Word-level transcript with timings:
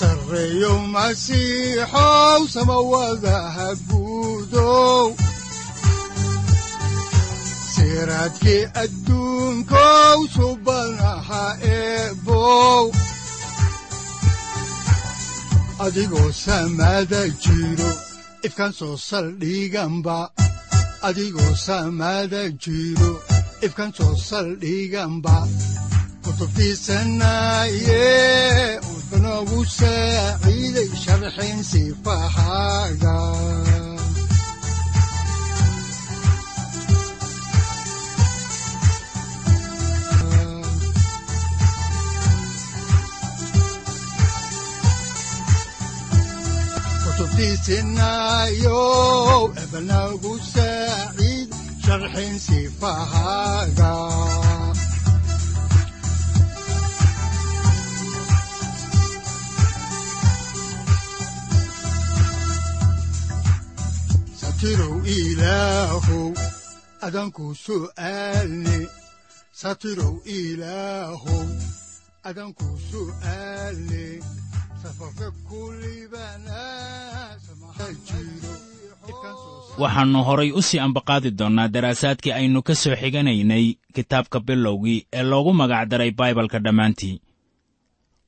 sareyow 0.00 0.78
masiixow 0.94 2.40
samawadaha 2.54 3.68
guudow 3.88 5.06
siraadkii 7.74 8.62
adduunkow 8.82 10.18
subanaha 10.36 11.44
eebow 11.76 12.84
adigoo 15.84 16.30
samaada 16.44 17.20
jiro 17.44 17.90
ifkaan 18.46 18.72
soo 18.78 18.96
saldhiganba 19.08 20.18
adigoo 21.08 21.52
samaada 21.66 22.42
jiro 22.64 23.12
ifkaan 23.66 23.92
soo 23.98 24.14
saldhiganba 24.28 25.36
kutubtiisanaye 26.24 28.08
udanogu 29.40 29.64
saaciiday 29.64 30.90
sharxin 31.02 31.58
sifahaaga 31.70 33.16
kutubtiisinayo 47.80 48.80
ebanagu 49.62 50.32
saaciid 50.52 51.48
sharxin 51.84 52.34
sifahaaga 52.46 53.92
satirow 64.60 65.00
ilaahow 65.08 66.36
adanku 67.00 67.56
su'aalne 67.56 68.78
satirow 69.60 70.20
ilaahow 70.28 71.48
adanku 72.28 72.68
su'aalne 72.92 74.20
waxaannu 79.80 80.20
horay 80.28 80.52
u 80.52 80.60
sii 80.68 80.78
ambaqaadi 80.84 81.30
doonnaa 81.38 81.68
daraasaadkii 81.74 82.32
aynu 82.32 82.60
ka 82.62 82.74
soo 82.74 82.96
xiganaynay 83.00 83.64
kitaabka 83.96 84.38
bilowgii 84.40 85.06
ee 85.12 85.22
loogu 85.30 85.52
magacdaray 85.60 86.10
baibalka 86.12 86.58
dhammaantii. 86.64 87.16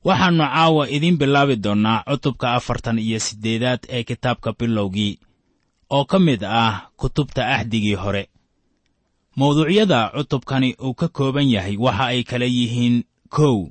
Waxaannu 0.05 0.43
caawa 0.53 0.89
idiin 0.89 1.17
bilaabi 1.21 1.55
doonnaa 1.65 2.03
cutubka 2.09 2.53
afartan 2.57 2.97
iyo 2.99 3.19
siddeedaad 3.19 3.81
ee 3.89 4.03
kitaabka 4.03 4.49
bilowgii 4.59 5.19
oo 5.89 6.05
ka 6.05 6.19
mid 6.19 6.43
ah 6.43 6.89
kutubta 6.97 7.47
axdigii 7.55 7.95
hore. 7.95 8.29
Mawduucyada 9.35 10.11
cutubkani 10.15 10.75
uu 10.81 10.93
ka 10.93 11.07
kooban 11.07 11.49
yahay 11.49 11.77
waxa 11.77 12.05
ay 12.05 12.23
kala 12.23 12.45
yihiin 12.45 13.03
kow. 13.29 13.69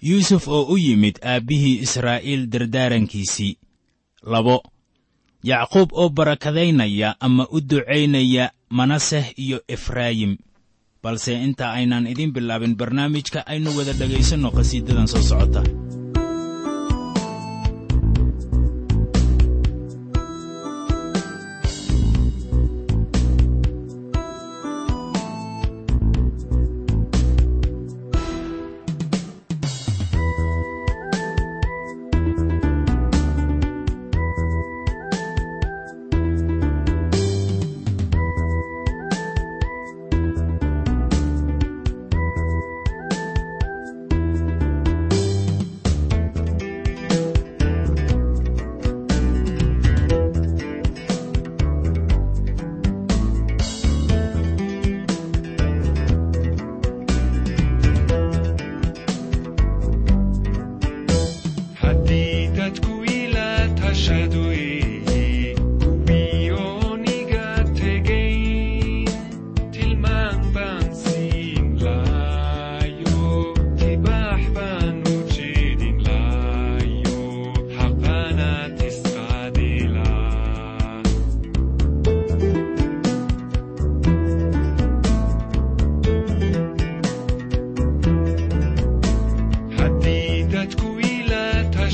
Yuusuf 0.00 0.48
oo 0.48 0.64
u 0.72 0.76
yimid 0.78 1.20
aabbihii 1.22 1.80
israa'iil 1.84 2.46
dardaarankiisii. 2.48 3.58
Labo 4.24 4.62
yacquub 5.44 5.92
oo 5.92 6.08
barakadaynaya 6.08 7.16
ama 7.20 7.46
u 7.52 7.60
ducaynaya 7.60 8.50
manaseh 8.70 9.32
iyo 9.36 9.60
efraayim. 9.68 10.36
Balse 11.02 11.32
inta 11.44 11.72
aynaan 11.72 12.06
idiin 12.06 12.32
bilaabin 12.32 12.76
barnaamijka 12.76 13.44
aynu 13.46 13.76
wada 13.76 13.92
dhegaysanno 13.92 14.50
qhasiidadan 14.50 15.08
soo 15.08 15.22
socota 15.22 15.62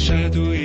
shadow 0.06 0.55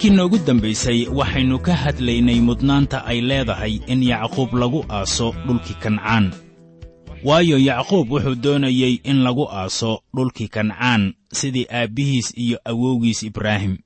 markii 0.00 0.16
noogu 0.16 0.38
dambaysay 0.38 1.08
waxaynu 1.12 1.58
ka 1.58 1.74
hadlaynay 1.76 2.40
mudnaanta 2.40 3.04
ay 3.04 3.20
leedahay 3.20 3.80
in 3.86 4.02
yacquub 4.02 4.54
lagu 4.54 4.84
aaso 4.88 5.34
dhulkii 5.46 5.74
kancaan. 5.74 6.32
Waayo 7.24 7.58
yacquub 7.58 8.10
wuxuu 8.12 8.34
doonayey 8.34 9.00
in 9.04 9.22
lagu 9.22 9.44
aaso 9.52 10.00
dhulkii 10.16 10.48
kancaan 10.48 11.14
sidii 11.32 11.66
aabbihiis 11.70 12.32
iyo 12.36 12.58
awowgiis 12.64 13.22
ibraahim. 13.22 13.76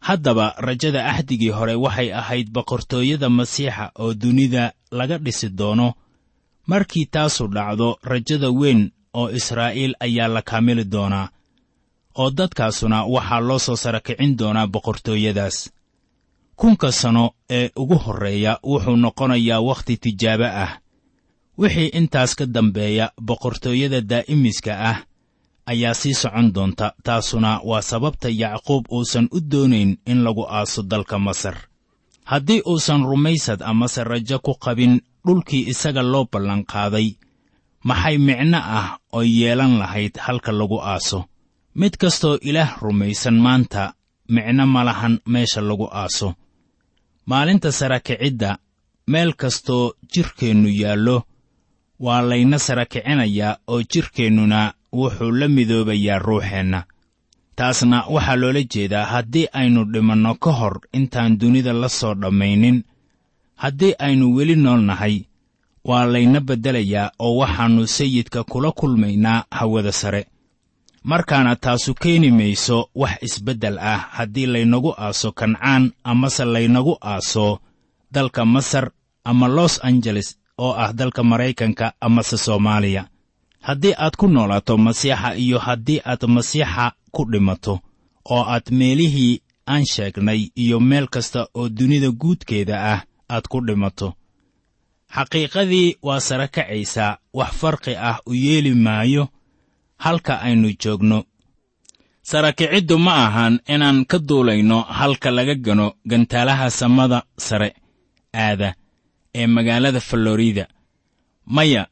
Haddaba 0.00 0.54
rajada 0.58 1.06
axdigii 1.06 1.48
hore 1.50 1.74
waxay 1.74 2.12
ahayd 2.12 2.50
boqortooyada 2.50 3.28
masiixa 3.30 3.90
oo 3.98 4.14
dunida 4.14 4.72
laga 4.90 5.18
dhisi 5.18 5.48
doono. 5.48 5.94
Markii 6.66 7.06
taasu 7.06 7.46
dhacdo 7.48 7.98
rajada 8.02 8.50
weyn 8.50 8.90
oo 9.14 9.30
israa'iil 9.30 9.94
ayaa 10.00 10.28
la 10.28 10.42
kaamili 10.42 10.84
doonaa 10.84 11.28
oo 12.20 12.30
dadkaasuna 12.38 12.98
waxaa 13.14 13.40
loo 13.48 13.58
soo 13.58 13.76
sara 13.76 14.00
kicin 14.00 14.36
doonaa 14.38 14.66
boqortooyadaas. 14.66 15.56
Kunka 16.56 16.92
sano 16.92 17.24
ee 17.50 17.70
ugu 17.76 17.96
horreeya 18.04 18.52
wuxuu 18.70 18.96
noqonayaa 18.96 19.60
wakhti 19.68 19.94
tijaabo 20.02 20.44
ah. 20.64 20.72
Wixii 21.58 21.88
intaas 21.98 22.34
ka 22.38 22.46
dambeeya 22.46 23.06
boqortooyada 23.28 24.00
daa'imiska 24.10 24.72
ah 24.90 24.98
ayaa 25.66 25.94
sii 25.94 26.14
socon 26.14 26.52
doonta 26.54 26.86
taasuna 27.04 27.60
waa 27.68 27.82
sababta 27.82 28.28
yacquub 28.42 28.84
uusan 28.96 29.28
u 29.32 29.38
doonayn 29.50 29.90
in 30.06 30.18
lagu 30.24 30.44
aaso 30.48 30.82
dalka 30.82 31.18
masar. 31.18 31.56
Haddii 32.24 32.62
uusan 32.66 33.02
rumaysad 33.10 33.62
amase 33.62 34.04
rajo 34.04 34.38
ku 34.38 34.54
qabin 34.64 35.00
dhulkii 35.26 35.68
isaga 35.72 36.02
loo 36.02 36.24
ballanqaaday 36.32 37.08
maxay 37.84 38.18
micno 38.18 38.58
ah 38.78 38.98
oo 39.12 39.22
yeelan 39.22 39.78
lahayd 39.78 40.14
halka 40.18 40.52
lagu 40.52 40.78
aaso 40.80 41.24
mid 41.74 41.96
kastoo 42.02 42.38
ilaah 42.48 42.78
rumaysan 42.82 43.38
maanta 43.44 43.94
micno 44.28 44.66
ma 44.66 44.84
lahan 44.84 45.14
meesha 45.26 45.60
lagu 45.60 45.88
aaso. 45.92 46.34
Maalinta 47.26 47.72
sara 47.72 48.00
kicidda 48.00 48.58
meel 49.06 49.32
kastoo 49.34 49.92
jidhkeennu 50.12 50.68
yaallo 50.82 51.16
waa 52.00 52.22
layna 52.22 52.58
sara 52.58 52.84
kicinayaa 52.92 53.56
oo 53.72 53.82
jidhkeennuna 53.92 54.60
wuxuu 54.92 55.30
la 55.40 55.48
midoobayaa 55.48 56.18
ruuxeenna. 56.18 56.80
Taasna 57.56 57.98
waxaa 58.14 58.36
loola 58.40 58.62
jeedaa 58.72 59.04
haddii 59.12 59.46
aynu 59.52 59.84
dhimanno 59.92 60.34
ka 60.34 60.52
hor 60.52 60.74
intaan 60.92 61.38
dunida 61.40 61.72
la 61.72 61.88
soo 61.88 62.14
dhammaynin 62.14 62.84
haddii 63.62 63.94
aynu 63.98 64.34
weli 64.36 64.56
nool 64.56 64.80
nahay 64.90 65.16
waa 65.88 66.04
layna 66.12 66.40
beddelayaa 66.40 67.10
oo 67.18 67.36
waxaannu 67.40 67.86
sayidka 67.86 68.44
kula 68.44 68.70
kulmaynaa 68.72 69.44
hawada 69.50 69.92
sare 69.92 70.26
markaana 71.04 71.56
taasu 71.56 71.94
keeni 71.94 72.30
mayso 72.30 72.88
wax 72.94 73.22
isbeddel 73.22 73.78
ah 73.78 73.98
haddii 74.16 74.46
laynagu 74.46 74.94
aaso 74.98 75.32
kancaan 75.32 75.92
amase 76.04 76.44
laynagu 76.44 76.94
aaso 77.02 77.58
dalka 78.12 78.44
masar 78.44 78.90
ama 79.24 79.48
los 79.48 79.74
angeles 79.84 80.38
oo 80.58 80.72
ah 80.72 80.92
dalka 80.92 81.22
maraykanka 81.22 81.92
amase 82.00 82.36
soomaaliya. 82.36 83.08
Haddii 83.60 83.94
aad 83.98 84.16
ku 84.16 84.28
noolaato 84.28 84.78
masiixa 84.78 85.34
iyo 85.36 85.58
haddii 85.58 86.00
aad 86.04 86.22
masiixa 86.26 86.92
ku 87.12 87.24
dhimato 87.30 87.80
oo 88.30 88.44
aad 88.54 88.66
meelihii 88.70 89.40
aan 89.68 89.84
sheegnay 89.86 90.40
iyo 90.56 90.80
meel 90.80 91.06
kasta 91.08 91.48
oo 91.54 91.68
dunida 91.68 92.10
guudkeeda 92.10 92.76
ah 92.92 93.00
aad 93.28 93.44
ku 93.48 93.60
dhimato. 93.66 94.12
Xaqiiqadii 95.14 95.96
waa 96.02 96.20
sara 96.20 96.48
kacaysaa 96.48 97.16
wax 97.34 97.52
farqi 97.60 97.96
ah 97.96 98.18
u 98.26 98.34
yeeli 98.34 98.74
maayo 98.74 99.28
halka 99.96 100.40
aynu 100.40 100.72
joogno. 100.82 101.24
Sarakiciddu 102.22 102.98
ma 102.98 103.26
ahan 103.26 103.60
inaan 103.68 104.04
ka 104.06 104.18
duulayno 104.18 104.80
halka 104.80 105.30
laga 105.30 105.54
gano 105.54 105.92
gantaalaha 106.06 106.70
samada 106.70 107.22
sare 107.36 107.74
aada 108.32 108.74
ee 109.34 109.46
magaalada 109.46 110.00
falorida 110.00 110.66
maya 111.46 111.86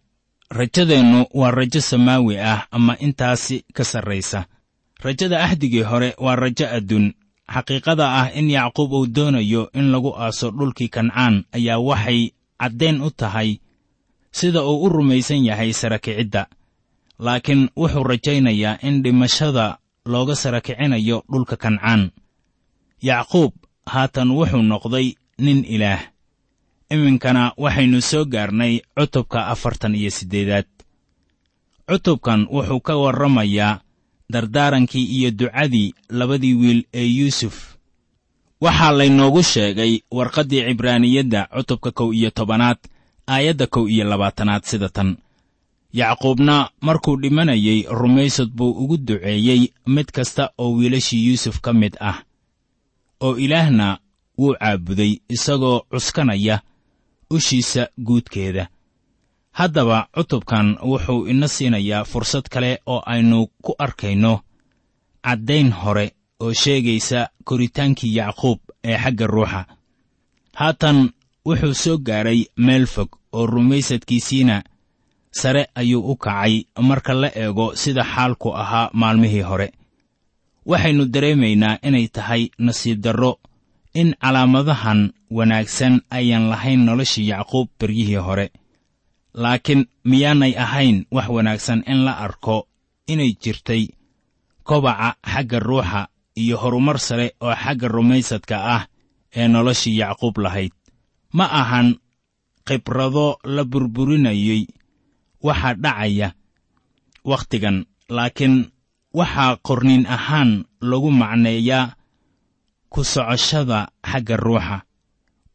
rajadeennu 0.51 1.27
waa 1.35 1.51
rajo 1.51 1.81
samaawi 1.81 2.39
ah 2.39 2.67
ama 2.71 2.97
intaasi 2.99 3.65
ka 3.75 3.85
sarraysa 3.85 4.47
rajada 5.05 5.45
axdigii 5.45 5.83
hore 5.83 6.15
waa 6.19 6.37
rajo 6.37 6.67
adduun. 6.67 7.13
Xaqiiqada 7.53 8.07
ah 8.21 8.31
in 8.35 8.51
yacquub 8.51 8.93
uu 8.93 9.07
doonayo 9.07 9.69
in 9.75 9.91
lagu 9.93 10.17
aaso 10.17 10.51
dhulkii 10.51 10.89
kancaan 10.89 11.45
ayaa 11.53 11.79
waxay 11.79 12.33
caddayn 12.61 13.03
u 13.03 13.11
tahay 13.11 13.59
sida 14.33 14.63
uu 14.65 14.83
u 14.85 14.89
rumaysan 14.89 15.45
yahay 15.45 15.73
sarakicidda 15.73 16.47
laakiin 17.25 17.63
wuxuu 17.81 18.05
rajaynayaa 18.11 18.79
in 18.89 19.03
dhimashada 19.05 19.79
looga 20.13 20.35
sara 20.43 20.61
kicinayo 20.61 21.23
dhulka 21.31 21.57
kancaan. 21.57 22.03
Yacquub 23.09 23.53
haatan 23.93 24.31
wuxuu 24.37 24.63
noqday 24.73 25.07
nin 25.45 25.65
ilaah. 25.75 26.03
Iminkana 26.95 27.43
waxaynu 27.57 27.99
soo 28.11 28.25
gaarnay 28.33 28.75
cutubka 28.99 29.39
afartan 29.53 29.95
iyo 29.95 30.11
siddeedaad. 30.11 30.67
Cutubkan 31.89 32.41
wuxuu 32.55 32.81
ka 32.87 32.95
warramayaa 33.03 33.81
dardaarankii 34.33 35.05
iyo 35.17 35.31
ducadii 35.31 35.95
labadii 36.09 36.55
wiil 36.55 36.81
ee 36.95 37.05
yuusuf. 37.19 37.57
Waxaa 38.61 38.93
laynoogu 38.99 39.43
sheegay 39.43 39.93
warqaddii 40.11 40.63
cibraaniyadda 40.69 41.41
cutubka 41.57 41.91
kow 41.91 42.13
iyo 42.15 42.31
tobanaad 42.31 42.79
aayadda 43.27 43.67
kow 43.67 43.85
iyo 43.89 44.05
labaatanaad 44.05 44.63
sida 44.65 44.89
tan 44.89 45.17
yacquubna 45.93 46.71
markuu 46.81 47.17
dhimanayey 47.17 47.83
rumaysad 47.91 48.49
buu 48.57 48.71
ugu 48.71 48.97
duceeyey 48.97 49.73
mid 49.87 50.07
kasta 50.13 50.51
oo 50.59 50.73
wiilashii 50.77 51.27
yuusuf 51.27 51.61
ka 51.61 51.73
mid 51.73 51.97
ah 52.01 52.23
oo 53.21 53.37
ilaahna 53.37 53.99
wuu 54.39 54.55
caabuday 54.61 55.21
isagoo 55.29 55.81
cuskanaya 55.91 56.61
ushiisa 57.31 57.89
guudkeeda. 57.99 58.69
Haddaba 59.53 60.09
cutubkan 60.15 60.79
wuxuu 60.83 61.27
ina 61.29 61.49
siinayaa 61.49 62.05
fursad 62.05 62.49
kale 62.51 62.81
oo 62.87 63.03
aynu 63.07 63.47
ku 63.63 63.75
arkayno 63.79 64.41
caddayn 65.25 65.71
hore 65.73 66.13
oo 66.41 66.53
sheegaysa 66.53 67.29
koritaankii 67.45 68.17
yacquub 68.17 68.59
ee 68.85 68.99
xagga 68.99 69.27
ruuxa. 69.27 69.67
Haatan 70.55 71.11
wuxuu 71.47 71.75
soo 71.75 71.99
gaaray 71.99 72.45
meel 72.57 72.87
fog 72.87 73.09
oo 73.33 73.47
rumaysadkiisiina 73.47 74.63
sare 75.41 75.63
ayuu 75.81 76.03
u 76.13 76.17
kacay 76.25 76.55
marka 76.89 77.13
la 77.23 77.29
eego 77.43 77.67
sida 77.83 78.05
xaalku 78.13 78.49
ahaa 78.63 78.91
maalmihii 79.01 79.41
hore. 79.51 79.69
Waxaynu 80.71 81.05
dareemaynaa 81.15 81.79
inay 81.89 82.07
tahay 82.17 82.43
nasiib 82.67 82.99
darro 83.05 83.33
in 84.01 84.09
calaamadahan 84.23 85.01
wanaagsan 85.37 85.95
ayaan 86.19 86.47
lahayn 86.53 86.81
noloshii 86.87 87.27
yacquub 87.33 87.69
beryihii 87.79 88.21
hore. 88.27 88.47
Laakiin 89.43 89.83
miyaanay 90.11 90.53
ahayn 90.65 90.97
wax 91.15 91.29
wanaagsan 91.37 91.81
in 91.93 92.05
la 92.07 92.13
arko 92.27 92.57
inay 93.13 93.33
jirtay 93.43 93.83
kobaca 94.69 95.09
xagga 95.33 95.59
ruuxa 95.59 96.01
iyo 96.43 96.57
horumar 96.63 96.99
sare 97.07 97.27
oo 97.41 97.55
xagga 97.63 97.89
rumaysadka 97.95 98.57
ah 98.77 98.83
ee 99.39 99.49
noloshii 99.55 99.97
yacquub 100.03 100.37
lahayd. 100.45 100.73
Ma 101.37 101.45
ahan 101.61 101.89
khibrado 102.67 103.27
la 103.55 103.65
burburinayey 103.65 104.63
waxaa 105.47 105.75
dhacaya 105.83 106.29
wakhtigan 107.31 107.77
laakiin 108.17 108.57
waxaa 109.19 109.57
qorniin 109.67 110.05
ahaan 110.17 110.51
lagu 110.91 111.11
macneeyaa 111.11 111.95
ku 112.93 113.01
socoshada 113.05 113.79
xagga 114.11 114.37
ruuxa. 114.37 114.77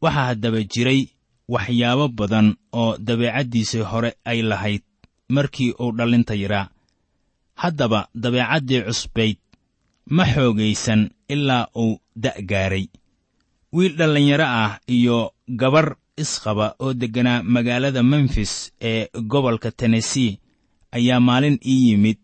Waxaa 0.02 0.26
haddaba 0.30 0.60
jiray 0.72 1.00
waxyaabo 1.48 2.06
badan 2.18 2.48
oo 2.80 2.96
dabeecaddiisii 3.06 3.84
hore 3.90 4.10
ay 4.30 4.42
lahayd 4.50 4.82
markii 5.34 5.72
uu 5.82 5.92
dhallinta 5.96 6.34
yaraa 6.42 6.66
haddaba 7.62 8.00
dabeecaddii 8.22 8.82
cusbayd 8.86 9.38
ma 10.14 10.24
xoogaysan 10.32 11.10
ilaa 11.28 11.64
uu 11.82 12.00
da' 12.22 12.38
gaaray. 12.50 12.86
Wiil 13.72 13.94
dhallinyaro 13.98 14.44
ah 14.62 14.78
iyo 14.96 15.18
gabar 15.60 15.96
isqaba 16.22 16.66
oo 16.84 16.92
degganaa 17.00 17.42
magaalada 17.54 18.02
memfis 18.02 18.52
ee 18.90 19.06
gobolka 19.32 19.70
tennessee 19.70 20.38
ayaa 20.96 21.20
maalin 21.20 21.58
ii 21.66 21.88
yimid. 21.90 22.18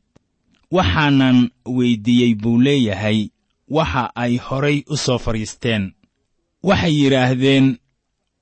Waxaanan 0.77 1.51
weyddiiyey 1.77 2.35
buu 2.35 2.59
leeyahay 2.61 3.29
waxa 3.69 4.11
ay 4.17 4.37
horay 4.47 4.83
u 4.89 4.97
soo 4.97 5.19
fadhiisteen. 5.19 5.93
Waxay 6.63 6.95
yidhaahdeen 7.03 7.67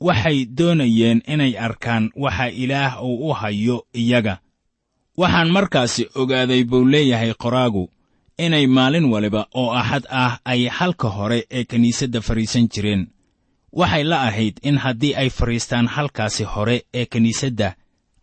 waxay 0.00 0.38
doonayeen 0.59 1.23
inay 1.32 1.52
arkaan 1.66 2.11
waxa 2.16 2.47
ilaah 2.62 3.02
uu 3.04 3.28
u 3.30 3.32
hayo 3.32 3.87
iyaga. 3.94 4.38
Waxaan 5.16 5.50
markaasi 5.50 6.09
ogaaday 6.14 6.64
buu 6.64 6.85
leeyahay 6.92 7.35
qoraagu 7.35 7.90
inay 8.38 8.66
maalin 8.66 9.04
waliba 9.12 9.47
oo 9.54 9.71
axad 9.80 10.04
ah 10.11 10.38
ay 10.44 10.66
halka 10.68 11.09
hore 11.09 11.47
ee 11.50 11.64
kiniisadda 11.64 12.21
fadhiisan 12.21 12.68
jireen 12.73 13.06
waxay 13.73 14.05
la 14.05 14.19
ahayd 14.29 14.57
in 14.62 14.79
haddii 14.79 15.14
ay 15.14 15.31
fadhiistaan 15.31 15.87
halkaasi 15.88 16.45
hore 16.45 16.76
ee 16.95 17.07
kiniisadda 17.07 17.75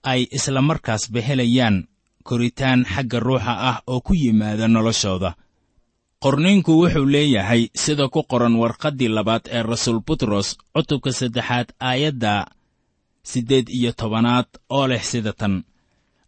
ay 0.04 0.28
isla 0.32 0.62
markaasba 0.62 1.20
helayaan 1.28 1.88
koritaan 2.24 2.86
xagga 2.94 3.20
ruuxa 3.20 3.54
ah 3.70 3.78
oo 3.88 4.02
ku 4.02 4.14
yimaada 4.14 4.68
noloshooda. 4.68 5.32
Qorniinku 6.24 6.72
wuxuu 6.82 7.06
leeyahay 7.06 7.68
sida 7.76 8.08
ku 8.14 8.24
qoran 8.24 8.56
warqaddii 8.62 9.08
labaad 9.18 9.44
ee 9.52 9.64
rasuul 9.64 10.00
butros 10.08 10.58
cutubka 10.76 11.12
saddexaad 11.20 11.68
aayadda 11.80 12.34
siddeed 13.24 13.70
iyo 13.70 13.92
tobanaad 13.92 14.48
oo 14.70 14.88
leh 14.88 15.04
sida 15.04 15.34
tan 15.34 15.64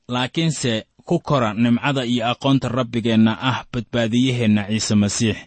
laakiinse 0.07 0.85
ku 1.05 1.19
kora 1.19 1.53
nimcada 1.53 2.05
iyo 2.05 2.23
aqoonta 2.31 2.67
rabbigeenna 2.69 3.33
ah 3.49 3.65
badbaadiyaheenna 3.73 4.63
ciise 4.69 4.95
masiix 4.95 5.37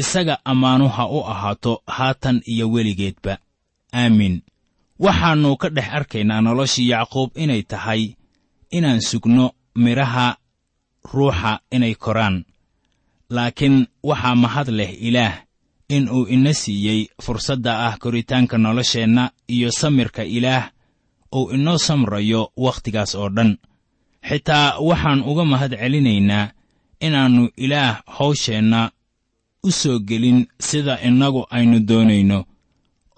isaga 0.00 0.34
ammaanu 0.50 0.86
ha 0.88 1.04
u 1.08 1.20
ahaato 1.32 1.72
haatan 1.86 2.40
iyo 2.52 2.66
weligeedba. 2.74 3.34
Aamiin 3.94 4.36
waxaannu 5.04 5.50
ka 5.60 5.68
dhex 5.76 5.88
arkaynaa 5.98 6.40
noloshii 6.46 6.88
yacquub 6.92 7.30
inay 7.42 7.62
tahay 7.70 8.02
inaan 8.76 9.00
sugno 9.08 9.46
midhaha 9.84 10.36
ruuxa 11.12 11.52
inay 11.76 11.94
koraan. 12.04 12.36
Laakiin 13.34 13.76
waxaa 14.08 14.34
mahad 14.42 14.68
leh 14.78 14.92
ilaah 15.08 15.34
in 15.88 16.08
uu 16.16 16.26
ina 16.34 16.52
siiyey 16.54 17.00
fursadda 17.24 17.72
ah 17.86 17.94
koritaanka 18.02 18.56
nolosheenna 18.58 19.24
iyo 19.54 19.70
samirka 19.80 20.22
ilaah 20.36 20.64
uu 21.34 21.50
inoo 21.54 21.78
samrayo 21.86 22.52
wakhtigaas 22.64 23.14
oo 23.14 23.28
dhan. 23.36 23.50
Xitaa 24.28 24.78
waxaan 24.88 25.20
uga 25.30 25.44
mahad 25.44 25.72
celinaynaa 25.80 26.50
inaannu 27.00 27.44
ilaah 27.56 28.02
hawsheenna 28.16 28.90
u 29.68 29.70
soo 29.80 29.98
gelin 30.08 30.38
sida 30.68 30.94
innagu 31.08 31.42
aynu 31.56 31.78
doonayno 31.88 32.38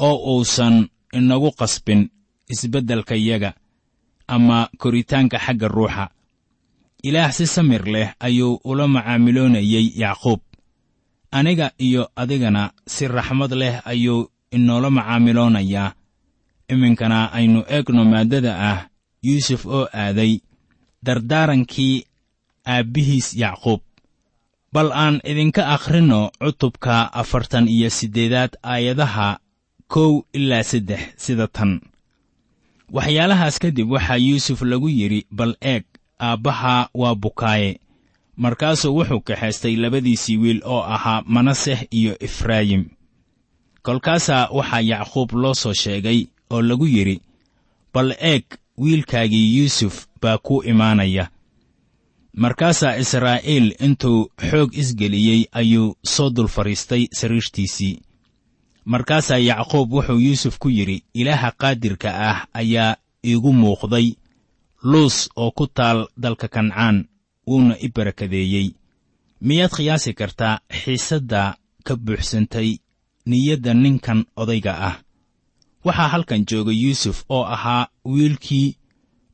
oo 0.07 0.17
uusan 0.35 0.77
inagu 1.19 1.51
qasbin 1.59 2.01
isbeddelkayaga 2.53 3.51
ama 4.35 4.59
koritaanka 4.81 5.39
xagga 5.45 5.69
ruuxa. 5.69 6.05
Ilaah 7.09 7.33
si 7.37 7.47
samir 7.47 7.85
leh 7.95 8.09
ayuu 8.27 8.61
ula 8.65 8.85
macaamiloonayey 8.95 9.87
yacquub 10.03 10.41
aniga 11.31 11.67
iyo 11.87 12.03
adigana 12.17 12.63
si 12.87 13.05
raxmad 13.09 13.53
leh 13.61 13.75
ayuu 13.85 14.21
inoola 14.57 14.91
macaamiloonayaa 14.91 15.93
iminkana 16.73 17.19
aynu 17.33 17.61
eegno 17.75 18.03
maaddada 18.13 18.53
ah 18.71 18.81
yuusuf 19.27 19.63
oo 19.67 19.85
aaday 20.03 20.33
dardaarankii 21.05 22.05
aabbihiis 22.67 23.29
yacquub 23.43 23.81
bal 24.73 24.93
aan 24.93 25.21
idinka 25.25 25.63
akhrinno 25.75 26.31
cutubka 26.41 27.13
afartan 27.13 27.69
iyo 27.69 27.91
siddeedaad 27.91 28.53
aayadaha 28.63 29.39
kow 29.89 30.23
ilaa 30.33 30.63
saddex 30.63 31.01
sida 31.17 31.47
tan. 31.47 31.81
Waxyaalahaas 32.93 33.59
kadib 33.59 33.91
waxaa 33.91 34.17
yuusuf 34.17 34.63
lagu 34.63 34.89
yidhi 34.89 35.27
bal 35.31 35.57
eeg 35.61 35.85
aabbaha 36.21 36.89
waa 36.95 37.15
bukaaye. 37.15 37.81
Markaasuu 38.37 38.97
wuxuu 38.97 39.21
kaxaystay 39.21 39.77
labadiisii 39.77 40.37
wiil 40.37 40.61
oo 40.65 40.83
ahaa 40.83 41.23
manaseh 41.27 41.81
iyo 41.91 42.17
efraayim 42.21 42.85
kolkaasaa 43.83 44.49
waxaa 44.53 44.81
yacquub 44.81 45.33
loo 45.33 45.55
soo 45.55 45.73
sheegay 45.73 46.27
oo 46.51 46.63
lagu 46.63 46.87
yidhi 46.87 47.21
bal 47.95 48.15
eeg 48.21 48.45
wiilkaagii 48.79 49.59
yuusuf 49.59 50.07
baa 50.23 50.39
kuu 50.39 50.63
imaanaya 50.63 51.31
markaasaa 52.45 52.99
israa'iil 53.03 53.75
intuu 53.87 54.31
xoog 54.51 54.71
isgeliyey 54.83 55.43
ayuu 55.61 55.97
soo 56.15 56.31
dul 56.31 56.49
fadhiistay 56.49 57.07
sariirtiisii 57.19 58.01
markaasaa 58.85 59.39
yacquub 59.39 59.93
wuxuu 59.93 60.19
yuusuf 60.27 60.59
ku 60.59 60.69
yidhi 60.69 61.03
ilaaha 61.15 61.51
qaadirka 61.61 62.09
ah 62.31 62.39
ayaa 62.61 62.97
iigu 63.31 63.53
muuqday 63.53 64.07
luus 64.83 65.17
oo 65.37 65.51
ku 65.51 65.67
taal 65.67 66.07
dalka 66.23 66.49
kancaan 66.49 66.97
wuuna 67.47 67.75
i 67.81 67.89
barakadeeyey. 67.95 68.69
Miyaad 69.41 69.73
khiyaasi 69.77 70.15
kartaa 70.15 70.61
xiisadda 70.81 71.55
ka 71.87 71.97
buuxsantay 71.97 72.79
niyadda 73.27 73.75
ninkan 73.75 74.25
odayga 74.37 74.73
ah? 74.89 74.97
Waxaa 75.85 76.09
halkan 76.09 76.47
jooga 76.51 76.73
yuusuf 76.73 77.25
oo 77.29 77.45
ahaa 77.45 77.89
wiilkii 78.05 78.77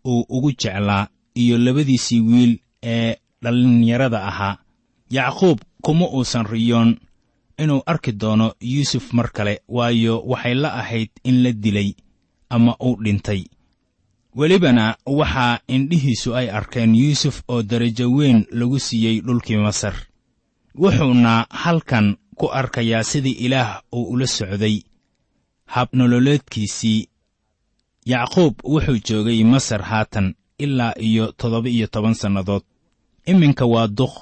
uu 0.05 0.25
ugu 0.29 0.51
jeclaa 0.53 1.09
iyo 1.35 1.59
labadiisii 1.59 2.21
wiil 2.21 2.59
ee 2.85 3.17
dhallinyarada 3.43 4.21
ahaa. 4.31 4.59
Yacquub 5.11 5.59
kuma 5.83 6.07
uusan 6.09 6.47
riyoon. 6.47 6.97
Inuu 7.59 7.83
arki 7.87 8.13
doono 8.13 8.55
yuusuf 8.61 9.13
mar 9.13 9.31
kale 9.33 9.61
waayo 9.69 10.21
waxay 10.27 10.55
la 10.55 10.75
ahayd 10.75 11.11
in 11.25 11.43
la 11.43 11.53
dilay 11.53 11.95
ama 12.51 12.77
uu 12.83 12.97
dhintay. 13.05 13.45
Welibana 14.37 14.97
waxaa 15.07 15.59
indhihiisu 15.69 16.35
ay 16.37 16.51
arkeen 16.51 16.95
yuusuf 16.95 17.43
oo 17.49 17.63
darajo 17.63 18.11
weyn 18.11 18.47
lagu 18.51 18.79
siiyey 18.79 19.21
dhulkii 19.21 19.57
masar. 19.57 19.95
Wuxuuna 20.75 21.47
halkan 21.51 22.17
ku 22.37 22.47
arkayaa 22.51 23.03
sidii 23.03 23.39
ilaah 23.47 23.83
uu 23.93 24.05
ula 24.13 24.27
socday. 24.27 24.83
Habnololeedkiisii 25.67 27.09
yacquub 28.07 28.55
wuxuu 28.65 28.99
joogay 29.09 29.45
masar 29.45 29.83
haatan 29.83 30.35
ilaa 30.59 30.93
iyo 30.99 31.33
toddoba 31.33 31.69
iyo 31.69 31.87
toban 31.87 32.15
sannadood 32.15 32.63
iminka 33.27 33.65
waa 33.67 33.87
duq 33.89 34.15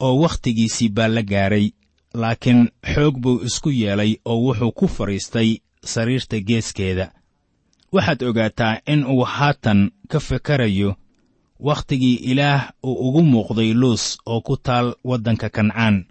oo 0.00 0.14
wakhtigiisii 0.22 0.88
baa 0.88 1.08
la 1.08 1.22
gaaray 1.22 1.66
laakiin 2.14 2.68
xoog 2.94 3.14
buu 3.22 3.40
isku 3.46 3.70
yeelay 3.70 4.16
oo 4.24 4.38
wuxuu 4.44 4.72
ku 4.72 4.88
fadhiistay 4.88 5.50
sariirta 5.84 6.40
geeskeeda. 6.40 7.12
Waxaad 7.92 8.22
ogaataa 8.22 8.80
in 8.86 9.04
uu 9.06 9.24
haatan 9.24 9.90
ka 10.08 10.20
fekerayo 10.20 10.94
wakhtigii 11.60 12.14
ilaah 12.30 12.72
uu 12.82 13.08
ugu 13.08 13.22
muuqday 13.22 13.72
luus 13.74 14.18
oo 14.26 14.40
ku 14.40 14.56
taal 14.56 14.94
waddanka 15.04 15.48
kancaan. 15.50 16.06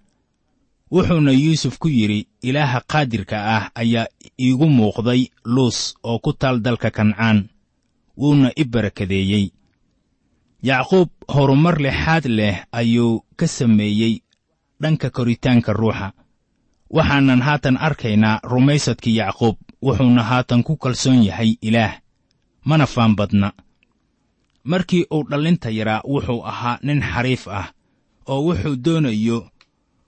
Wuxuuna 0.91 1.31
yuusuf 1.31 1.77
ku 1.79 1.87
yidhi 1.87 2.27
ilaaha 2.41 2.81
qaadirka 2.91 3.37
ah 3.55 3.71
ayaa 3.75 4.05
iigu 4.39 4.69
muuqday 4.69 5.21
luus 5.45 5.95
oo 6.03 6.19
ku 6.19 6.33
taal 6.33 6.59
dalka 6.61 6.91
kancaan. 6.91 7.49
Wuuna 8.17 8.51
i 8.55 8.63
barakadeeyey 8.65 9.45
yacquub 10.63 11.09
horumar 11.27 11.79
lexaad 11.81 12.25
leh 12.25 12.65
ayuu 12.71 13.23
ka 13.35 13.47
sameeyey 13.47 14.21
dhanka 14.81 15.09
koritaanka 15.09 15.73
ruuxa. 15.73 16.11
Waxaanan 16.89 17.41
haatan 17.41 17.77
arkaynaa 17.77 18.39
rumaysadkii 18.43 19.15
yacquub 19.17 19.57
wuxuuna 19.81 20.23
haatan 20.23 20.63
ku 20.63 20.77
kalsoon 20.77 21.23
yahay 21.23 21.55
ilaah 21.61 21.93
mana 22.65 22.85
faan 22.87 23.15
badna 23.15 23.53
markii 24.63 25.05
uu 25.13 25.23
dhallinta 25.29 25.69
yaraa 25.69 26.01
wuxuu 26.07 26.41
ahaa 26.45 26.79
nin 26.83 27.01
xariif 27.01 27.47
ah 27.47 27.67
oo 28.27 28.41
wuxuu 28.47 28.75
doonayo 28.85 29.49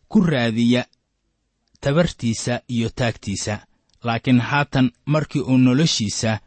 ku 0.07 0.21
raadiya 0.21 0.85
tabartiisa 1.81 2.61
iyo 2.67 2.89
taagtiisa 2.89 3.59
laakiin 4.03 4.39
haatan 4.39 4.91
markii 5.05 5.41
uu 5.41 5.57
noloshiisa 5.57 6.39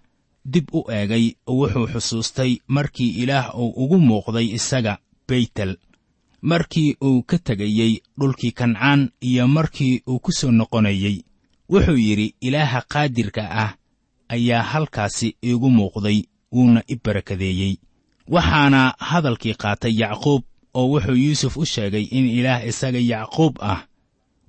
dib 0.44 0.66
u 0.72 0.84
eegay 0.90 1.34
wuxuu 1.46 1.86
xusuustay 1.92 2.58
markii 2.68 3.10
ilaah 3.22 3.54
uu 3.58 3.72
ugu 3.82 3.98
muuqday 3.98 4.46
isaga 4.58 4.98
beytel. 5.28 5.76
Markii 6.42 6.96
uu 7.02 7.22
ka 7.22 7.38
tegayey 7.38 8.00
dhulkii 8.20 8.52
kancaan 8.52 9.10
iyo 9.20 9.48
markii 9.48 10.02
uu 10.08 10.18
ku 10.20 10.32
soo 10.32 10.50
noqonayey 10.50 11.16
wuxuu 11.72 11.96
yidhi 11.96 12.34
ilaaha 12.40 12.80
qaadirka 12.92 13.42
ah 13.64 13.72
ayaa 14.28 14.62
halkaasi 14.62 15.36
iigu 15.44 15.70
muuqday 15.70 16.18
wuuna 16.52 16.82
i 16.88 16.96
barakadeeyey. 17.04 17.74
Waxaana 18.28 18.94
hadalkii 18.98 19.54
qaatay 19.62 19.94
yacquub 20.00 20.42
oo 20.74 20.86
wuxuu 20.92 21.14
yuusuf 21.24 21.56
u 21.56 21.64
sheegay 21.66 22.04
in 22.10 22.26
ilaah 22.38 22.66
isaga 22.66 22.98
yacquub 22.98 23.54
ah 23.60 23.80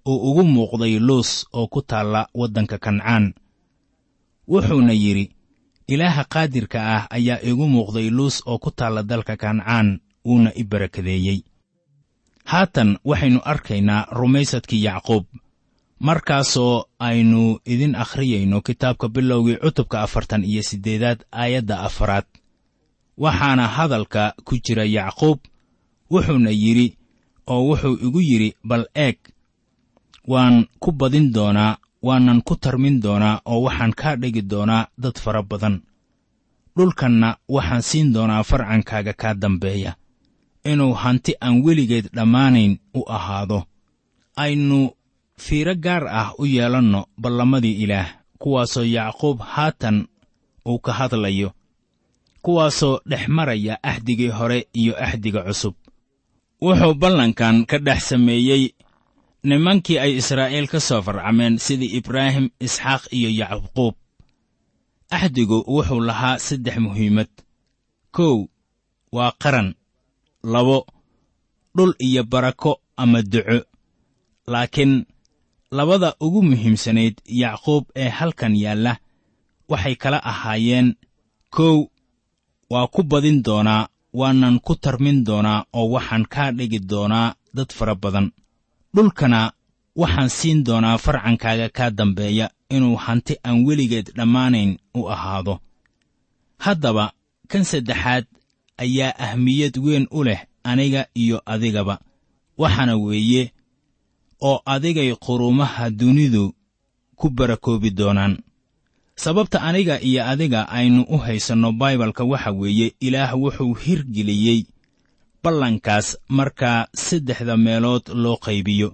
uu 0.06 0.18
ugu 0.32 0.44
muuqday 0.44 1.00
luus 1.00 1.46
oo 1.54 1.68
ku 1.68 1.82
taalla 1.82 2.28
waddanka 2.34 2.78
kancaan. 2.78 3.34
Wuxuuna 4.48 4.94
yidhi 4.94 5.35
ilaaha 5.88 6.24
qaadirka 6.34 6.80
ah 6.96 7.08
ayaa 7.10 7.40
iigu 7.48 7.68
muuqday 7.68 8.10
luus 8.10 8.42
oo 8.46 8.58
ku 8.60 8.72
taalla 8.72 9.04
dalka 9.04 9.38
kancaan 9.38 10.00
wuuna 10.26 10.52
i 10.56 10.64
barakadeeyey. 10.64 11.40
Haatan 12.46 12.98
waxaynu 13.06 13.40
arkaynaa 13.46 14.08
rumaysadkii 14.12 14.84
yacquub 14.84 15.26
markaasoo 16.00 16.86
aynu 17.00 17.60
idin 17.66 17.96
akhriyayno 17.96 18.62
kitaabka 18.62 19.08
bilowgii 19.10 19.58
cutubka 19.64 20.02
afartan 20.02 20.44
iyo 20.44 20.64
siddeedaad 20.64 21.20
aayadda 21.32 21.80
afaraad. 21.80 22.26
Waxaana 23.18 23.68
hadalka 23.68 24.34
ku 24.46 24.58
jira 24.66 24.86
yacquub 24.86 25.40
wuxuuna 26.12 26.50
yidhi 26.50 26.98
oo 27.48 27.62
wuxuu 27.70 27.96
igu 28.06 28.22
yidhi 28.22 28.56
bal 28.64 28.86
eeg 28.96 29.18
waan 30.28 30.68
ku 30.80 30.92
badin 30.92 31.32
doonaa 31.34 31.78
waanan 32.06 32.40
ku 32.48 32.54
tarmin 32.64 32.96
doonaa 33.04 33.42
oo 33.52 33.60
waxaan 33.66 33.94
kaa 34.00 34.16
dhigi 34.22 34.42
doonaa 34.52 34.88
dad 35.04 35.18
fara 35.24 35.42
badan. 35.50 35.76
Dhulkanna 36.78 37.30
waxaan 37.56 37.82
siin 37.90 38.08
doonaa 38.14 38.44
farcankaaga 38.50 39.14
kaa 39.22 39.34
dambeeya. 39.42 39.92
Inuu 40.72 40.94
hanti 41.04 41.32
aan 41.46 41.56
weligeed 41.66 42.06
dhammaanayn 42.16 42.74
u 42.94 43.02
ahaado. 43.18 43.60
Aynu 44.44 44.80
fiiro 45.44 45.76
gaar 45.86 46.04
ah 46.20 46.30
u 46.40 46.46
yeelanno 46.46 47.02
ballamadii 47.22 47.76
ilaah 47.84 48.08
kuwaasoo 48.42 48.84
yacquub 48.96 49.40
haatan 49.54 49.98
uu 50.70 50.80
ka 50.86 50.92
hadlayo 50.94 51.50
kuwaasoo 52.42 53.00
dhex 53.10 53.28
maraya 53.28 53.80
axdigii 53.84 54.28
hore 54.38 54.68
iyo 54.74 54.94
axdiga 55.06 55.42
cusub. 55.48 55.74
Wuxuu 56.62 56.94
ballankan 56.94 57.66
ka 57.66 57.78
dhex 57.80 58.00
sameeyey 58.10 58.64
nimankii 59.50 59.98
ay 60.04 60.12
israa'iil 60.22 60.68
ka 60.74 60.80
soo 60.88 61.02
farcameen 61.06 61.54
sidii 61.66 61.92
ibraahim 62.00 62.46
isxaaq 62.66 63.04
iyo 63.18 63.30
yacquub 63.42 63.96
axdigu 65.16 65.58
wuxuu 65.74 66.02
lahaa 66.10 66.38
saddex 66.48 66.76
muhiimad. 66.86 67.30
Kow 68.16 68.36
waa 69.16 69.32
qaran. 69.42 69.70
Labo 70.54 70.78
dhul 71.76 71.94
iyo 72.08 72.24
barako 72.32 72.72
ama 73.02 73.22
duco. 73.22 73.58
Laakiin 74.52 74.94
labada 75.72 76.10
ugu 76.26 76.40
muhiimsanayd 76.50 77.16
yacquub 77.42 77.84
ee 77.96 78.10
halkan 78.18 78.54
yaalla 78.64 78.94
waxay 79.70 79.96
kala 79.96 80.18
ahaayeen 80.32 80.88
kow 81.56 81.76
waa 82.70 82.88
ku 82.94 83.02
badin 83.04 83.38
doonaa 83.46 83.88
waanan 84.20 84.56
ku 84.66 84.74
tarmin 84.84 85.18
doonaa 85.28 85.66
oo 85.78 85.88
waxaan 85.96 86.26
kaa 86.34 86.50
dhigi 86.58 86.80
doonaa 86.92 87.36
dad 87.56 87.70
fara 87.78 87.96
badan 88.04 88.28
dhulkana 88.96 89.42
waxaan 90.02 90.30
siin 90.38 90.64
doonaa 90.66 90.98
farcankaaga 90.98 91.70
kaa 91.78 91.90
dambeeya 91.98 92.50
inuu 92.76 92.96
hanti 93.06 93.34
aan 93.48 93.66
weligeed 93.68 94.08
dhammaanayn 94.18 94.78
u 94.94 95.10
ahaado. 95.10 95.60
Haddaba 96.58 97.06
kan 97.48 97.64
saddexaad 97.72 98.26
ayaa 98.78 99.14
ahmiyad 99.26 99.76
weyn 99.86 100.08
u 100.12 100.24
leh 100.24 100.42
aniga 100.64 101.02
iyo 101.14 101.42
adigaba. 101.46 102.00
Waxaana 102.58 102.96
weeye 102.98 103.52
oo 104.42 104.62
adigay 104.66 105.16
qurumaha 105.16 105.90
dunidu 105.90 106.54
ku 107.16 107.30
barakoobi 107.30 107.90
doonaan. 107.92 108.38
Sababta 109.16 109.62
aniga 109.62 110.02
iyo 110.02 110.26
adiga 110.28 110.70
aynu 110.70 111.02
u 111.10 111.18
haysanno 111.18 111.72
baibalka 111.72 112.24
waxa 112.24 112.52
weeye 112.52 112.96
ilaah 113.00 113.32
wuxuu 113.42 113.74
hirgeliyey 113.74 114.60
ballankaas 115.46 116.08
markaa 116.38 116.80
saddexda 117.06 117.56
meelood 117.66 118.06
loo 118.24 118.38
qaybiyo. 118.46 118.90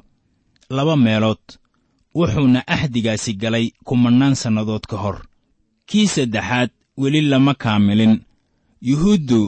Laba 0.75 0.95
meelood 1.05 1.43
wuxuuna 2.17 2.59
axdigaasi 2.75 3.31
galay 3.41 3.65
kumannaan 3.87 4.35
sannadood 4.41 4.85
ka 4.91 4.97
hor. 5.03 5.17
Kii 5.89 6.07
saddexaad 6.15 6.69
weli 7.01 7.21
lama 7.31 7.53
kaamilin. 7.63 8.13
Yuhuuddu 8.89 9.41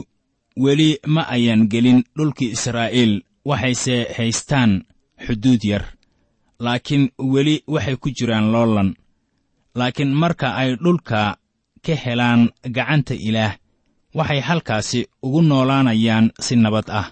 weli 0.64 0.88
ma 1.14 1.22
ayan 1.34 1.62
gelin 1.72 2.00
dhulkii 2.16 2.50
israa'iil 2.56 3.12
waxayse 3.48 3.96
haystaan 4.16 4.72
xuduud 5.26 5.62
yar. 5.70 5.84
Laakiin 6.64 7.04
weli 7.32 7.54
waxay 7.72 7.96
ku 8.02 8.08
jiraan 8.16 8.52
loolan 8.52 8.90
laakiin 9.78 10.12
marka 10.22 10.48
ay 10.60 10.70
dhulka 10.84 11.36
ka 11.84 11.94
helaan 12.04 12.42
gacanta 12.76 13.14
ilaah 13.28 13.52
waxay 14.14 14.40
halkaasi 14.40 15.00
ugu 15.22 15.40
noolaanayaan 15.42 16.26
si 16.40 16.56
nabad 16.56 16.90
ah. 16.90 17.06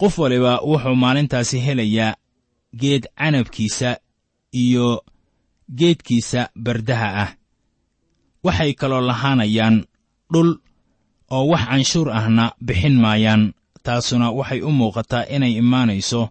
Qof 0.00 0.18
waliba 0.18 0.52
wuxuu 0.68 0.94
maalintaasi 1.02 1.58
helayaa 1.66 2.14
geed 2.80 3.04
canabkiisa 3.18 3.90
iyo 4.52 5.04
geedkiisa 5.78 6.48
bardaha 6.64 7.08
ah. 7.22 7.30
Waxay 8.44 8.72
kaloo 8.80 9.00
lahaanayaan 9.00 9.76
dhul 10.32 10.50
oo 11.30 11.46
wax 11.50 11.64
canshuur 11.68 12.08
ahna 12.18 12.52
bixin 12.66 12.96
maayaan 13.00 13.42
taasuna 13.84 14.26
waxay 14.38 14.60
u 14.62 14.70
muuqataa 14.78 15.24
inay 15.34 15.52
imaanayso 15.62 16.28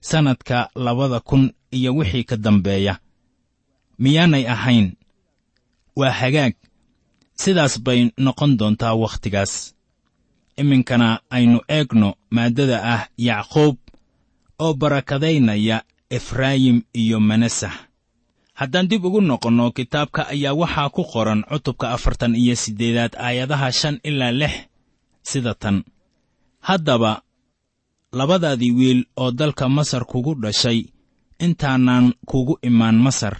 sannadka 0.00 0.70
labada 0.74 1.20
kun 1.20 1.52
iyo 1.70 1.90
wixii 1.96 2.24
ka 2.24 2.36
dambeeya. 2.36 2.98
Miyaanay 3.98 4.44
ahayn 4.54 4.86
waa 5.96 6.10
hagaag 6.20 6.54
sidaas 7.42 7.74
bay 7.86 8.00
noqon 8.26 8.56
doontaa 8.58 8.94
wakhtigaas. 9.02 9.52
Iminkana 10.60 11.08
aynu 11.30 11.58
eegno 11.76 12.08
maaddada 12.34 12.78
ah 12.94 13.02
yacquub 13.28 13.76
oo 14.64 14.74
barakadaynaya 14.74 15.76
efraayim 16.16 16.78
iyo 17.02 17.20
manasax 17.20 17.72
haddaan 18.58 18.88
dib 18.90 19.04
ugu 19.04 19.20
noqonno 19.20 19.66
kitaabka 19.76 20.22
ayaa 20.34 20.54
waxaa 20.60 20.88
ku 20.96 21.02
qoran 21.12 21.40
cutubka 21.50 21.86
afartan 21.96 22.34
iyo 22.42 22.54
siddeedaad 22.62 23.12
aayadaha 23.26 23.68
shan 23.72 23.96
ilaa 24.08 24.32
lix 24.40 24.54
sida 25.22 25.54
tan. 25.54 25.76
Haddaba 26.60 27.22
labadaadii 28.12 28.70
wiil 28.78 29.00
oo 29.16 29.30
dalka 29.30 29.68
masar 29.68 30.04
kugu 30.10 30.34
dhashay 30.42 30.80
intaanaan 31.44 32.06
kugu 32.26 32.58
imaan 32.68 32.96
masar 33.06 33.34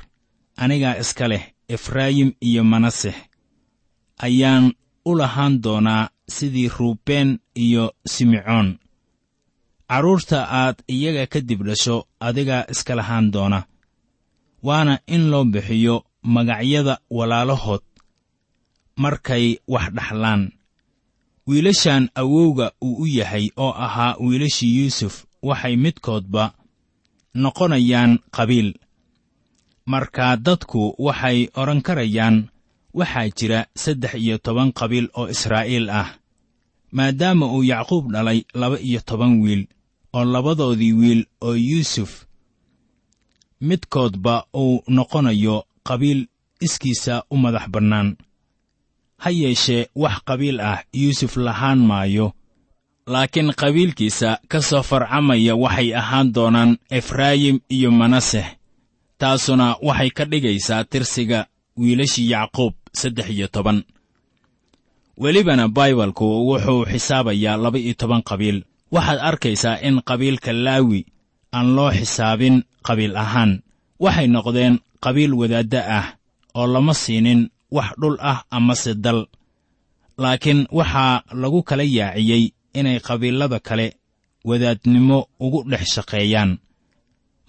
anigaa 0.57 0.97
iska 1.03 1.29
leh 1.29 1.43
efraayim 1.69 2.31
iyo 2.41 2.63
manasex 2.65 3.15
ayaan 4.18 4.72
u 5.04 5.14
lahaan 5.18 5.62
doonaa 5.64 6.09
sidii 6.28 6.68
ruubeen 6.68 7.38
iyo 7.54 7.85
simecoon 8.07 8.78
carruurta 9.88 10.38
aad 10.61 10.76
iyaga 10.94 11.26
kadib 11.26 11.62
dhasho 11.66 11.96
adigaa 12.20 12.64
iska 12.72 12.94
lahaan 12.94 13.31
doona. 13.33 13.62
Waana 14.62 14.98
in 15.07 15.31
loo 15.31 15.44
bixiyo 15.44 16.04
magacyada 16.22 16.98
walaalahood. 17.11 17.81
Markay 18.96 19.46
wax 19.68 19.87
dhaxlaan. 19.96 20.42
Wiilashan 21.46 22.09
awowga 22.14 22.72
uu 22.83 22.96
u 23.02 23.07
yahay 23.07 23.46
oo 23.57 23.72
ahaa 23.87 24.16
wiilashii 24.20 24.76
yuusuf 24.78 25.24
waxay 25.42 25.76
midkoodba 25.76 26.52
noqonayaan 27.35 28.18
qabiil. 28.37 28.74
Markaa 29.87 30.37
dadku 30.37 30.94
waxay 30.98 31.48
odhan 31.61 31.81
karayaan 31.87 32.37
waxaa 32.99 33.29
jira 33.39 33.61
saddex 33.83 34.13
iyo 34.25 34.37
toban 34.45 34.69
qabiil 34.79 35.07
oo 35.19 35.27
israa'iil 35.35 35.87
ah 36.01 36.09
maadaama 36.97 37.47
uu 37.55 37.63
yacquub 37.73 38.05
dhalay 38.13 38.41
laba 38.61 38.77
iyo 38.89 39.01
toban 39.09 39.33
wiil 39.43 39.63
oo 40.17 40.25
labadoodii 40.33 40.93
wiil 41.01 41.23
oo 41.47 41.55
yuusuf. 41.69 42.11
Midkoodba 43.61 44.35
uu 44.63 44.83
noqonayo 44.97 45.57
qabiil 45.89 46.21
iskiisa 46.67 47.15
u 47.31 47.37
madax 47.43 47.67
bannaan. 47.75 48.09
Ha 49.23 49.31
yeeshee 49.41 49.89
wax 50.03 50.17
qabiil 50.29 50.59
ah 50.71 50.79
yuusuf 51.01 51.37
lahaan 51.47 51.79
maayo 51.91 52.27
laakiin 53.13 53.51
qabiilkiisa 53.61 54.31
ka 54.51 54.59
soo 54.69 54.83
farcamaya 54.91 55.55
waxay 55.63 55.91
ahaan 56.01 56.29
doonaan 56.35 56.71
efraayim 56.99 57.57
iyo 57.77 57.91
manasex 58.01 58.47
taasuna 59.21 59.67
waxay 59.83 60.11
ka 60.17 60.25
dhigaysaa 60.31 60.85
tirsiga 60.91 61.41
wiilashii 61.81 62.31
yacquub 62.31 62.75
saddex 62.92 63.29
iyo 63.31 63.46
toban. 63.48 63.79
Welibana 65.18 65.68
baibalku 65.68 66.24
wuxuu 66.48 66.85
xisaabayaa 66.90 67.57
laba 67.57 67.79
iyo 67.79 67.94
toban 68.01 68.22
qabiil. 68.22 68.59
Waxaad 68.94 69.18
arkaysaa 69.29 69.81
in 69.87 69.96
qabiilka 70.09 70.53
laawi 70.53 71.01
aan 71.57 71.68
loo 71.77 71.90
xisaabin 71.98 72.57
qabiil 72.87 73.14
ahaan. 73.16 73.53
Waxay 74.05 74.27
noqdeen 74.35 74.74
qabiil 75.05 75.33
wadaadda 75.40 75.81
ah 75.98 76.07
oo 76.59 76.66
lama 76.74 76.94
siinin 77.03 77.40
wax 77.77 77.88
dhul 78.01 78.16
ah 78.31 78.38
amase 78.57 78.94
dal. 79.05 79.20
Laakiin 80.22 80.61
waxaa 80.79 81.22
lagu 81.40 81.61
kala 81.68 81.83
yaaciyey 81.98 82.44
inay 82.79 82.98
qabiilada 83.01 83.59
kale 83.68 83.87
wadaadnimo 84.48 85.18
ugu 85.44 85.61
dhex 85.70 85.85
shaqeeyaan. 85.94 86.51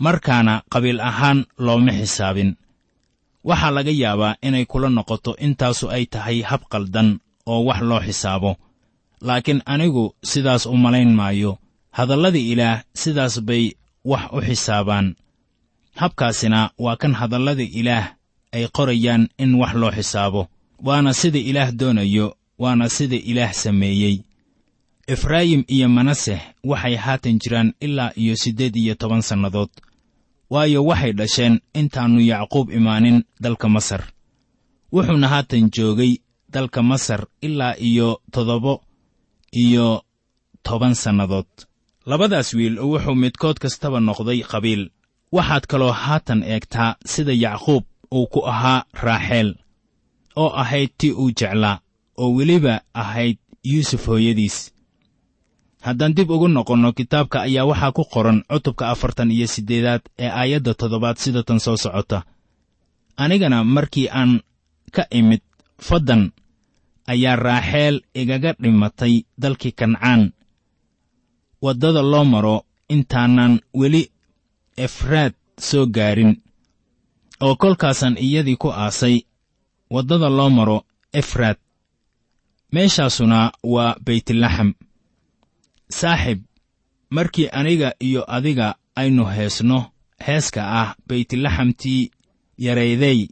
Markaana 0.03 0.53
qabiil 0.73 0.99
ahaan 1.09 1.39
looma 1.65 1.91
xisaabin 1.99 2.49
waxaa 3.43 3.71
laga 3.71 3.91
yaabaa 3.91 4.35
inay 4.41 4.65
kula 4.65 4.89
noqoto 4.89 5.31
intaasu 5.45 5.85
ay 5.95 6.05
tahay 6.05 6.41
hab 6.49 6.61
qaldan 6.71 7.19
oo 7.51 7.61
wax 7.67 7.81
loo 7.89 7.99
xisaabo. 8.07 8.51
Laakiin 9.21 9.61
anigu 9.65 10.15
sidaas 10.23 10.65
u 10.65 10.77
malayn 10.77 11.11
maayo. 11.19 11.57
Hadalladii 11.97 12.51
ilaah 12.51 12.83
sidaas 13.01 13.35
bay 13.47 13.63
wax 14.05 14.23
u 14.31 14.39
xisaabaan. 14.47 15.15
Habkaasina 15.95 16.69
waa 16.77 16.95
kan 17.01 17.13
hadallada 17.19 17.63
ilaah 17.63 18.15
ay 18.55 18.67
qorayaan 18.75 19.23
in 19.43 19.55
wax 19.61 19.73
loo 19.81 19.91
xisaabo. 19.91 20.47
Waana 20.83 21.13
sida 21.13 21.39
ilaah 21.39 21.71
doonayo 21.79 22.35
waana 22.59 22.89
sida 22.89 23.15
ilaah 23.15 23.53
sameeyey. 23.53 24.15
Efraayim 25.07 25.63
iyo 25.67 25.89
manasex 25.89 26.39
waxay 26.63 26.95
haatan 26.95 27.39
jiraan 27.41 27.73
ilaa 27.81 28.11
iyo 28.15 28.35
siddeed 28.35 28.75
iyo 28.75 28.95
toban 28.95 29.21
sannadood 29.21 29.69
waayo 30.49 30.79
waxay 30.89 31.13
dhasheen 31.19 31.55
intaannu 31.79 32.21
yacquub 32.31 32.67
imaanin 32.71 33.23
dalka 33.43 33.67
masar. 33.69 34.03
Wuxuuna 34.93 35.27
haatan 35.27 35.69
joogay 35.75 36.13
dalka 36.53 36.81
masar 36.83 37.21
ilaa 37.41 37.75
iyo 37.89 38.21
toddoba 38.31 38.73
iyo 39.63 40.03
toban 40.63 40.95
sannadood. 40.95 41.49
Labadaas 42.05 42.53
wiil 42.53 42.79
wuxuu 42.79 43.15
midkood 43.15 43.57
kastaba 43.63 43.99
noqday 43.99 44.39
qabiil. 44.51 44.89
Waxaad 45.31 45.63
kaloo 45.67 45.91
haatan 45.91 46.43
eegtaa 46.43 46.95
sida 47.05 47.33
yacquub 47.33 47.83
uu 48.11 48.27
ku 48.27 48.39
ahaa 48.51 48.83
raaxeel 49.03 49.49
oo 50.35 50.49
ahayd 50.61 50.89
ti 50.97 51.11
uu 51.11 51.31
jeclaa 51.39 51.77
oo 52.17 52.29
weliba 52.37 52.81
ahayd 52.93 53.37
yuusuf 53.63 54.07
hooyadiis 54.07 54.57
haddaan 55.85 56.13
dib 56.15 56.29
ugu 56.31 56.47
noqonno 56.47 56.89
kitaabka 56.97 57.37
ayaa 57.47 57.65
waxaa 57.69 57.91
ku 57.97 58.03
qoran 58.13 58.39
cutubka 58.49 58.83
afartan 58.93 59.31
iyo 59.35 59.47
siddeedaad 59.53 60.01
ee 60.23 60.29
aayadda 60.39 60.73
toddobaad 60.79 61.17
sida 61.23 61.41
tan 61.47 61.59
soo 61.65 61.77
socota. 61.83 62.19
Anigana 63.23 63.63
markii 63.63 64.07
aan 64.19 64.31
ka 64.95 65.03
imid 65.19 65.41
faddan 65.87 66.23
ayaa 67.11 67.35
raaxeel 67.35 67.95
igaga 68.21 68.51
dhimatay 68.61 69.13
dalkii 69.41 69.71
kancaan. 69.79 70.21
Waddada 71.63 72.01
loo 72.11 72.25
maro 72.33 72.55
intaanan 72.93 73.53
weli 73.79 74.03
efraad 74.85 75.33
soo 75.67 75.85
gaarin 75.95 76.31
oo 77.45 77.55
kolkaasaan 77.61 78.15
iyadii 78.25 78.55
ku 78.61 78.69
aasay 78.83 79.15
waddada 79.93 80.29
loo 80.37 80.49
maro 80.49 80.77
efraad 81.19 81.57
meeshaasuna 82.73 83.39
waa 83.73 83.95
beytlaxam 84.05 84.69
saaxib 85.91 86.39
markii 87.09 87.49
aniga 87.51 87.93
iyo 87.99 88.23
adiga 88.31 88.75
aynu 88.95 89.25
heesno 89.25 89.91
heeska 90.25 90.61
ah 90.81 90.95
beytlaxamtii 91.07 92.11
yareydey 92.57 93.27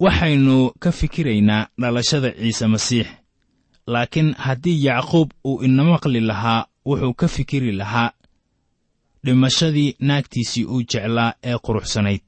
waxaynu 0.00 0.70
ka 0.78 0.92
fikiraynaa 0.92 1.66
dhalashada 1.80 2.30
ciise 2.32 2.66
masiix. 2.66 3.06
Laakiin 3.86 4.34
haddii 4.34 4.84
yacquub 4.84 5.30
uu 5.44 5.62
ina 5.64 5.84
maqli 5.84 6.20
lahaa 6.20 6.66
wuxuu 6.86 7.14
ka 7.14 7.28
fikiri 7.28 7.72
lahaa 7.72 8.10
dhimashadii 9.24 9.96
naagtiisii 10.00 10.64
uu 10.64 10.82
jeclaa 10.82 11.32
ee 11.44 11.58
quruxsanayd. 11.58 12.20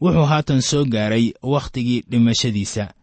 Wuxuu 0.00 0.26
haatan 0.32 0.62
soo 0.62 0.84
gaaray 0.84 1.32
wakhtigii 1.42 2.04
dhimashadiisa 2.10 2.94